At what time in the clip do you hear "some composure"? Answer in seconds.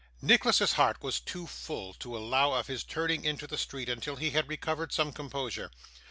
4.91-5.69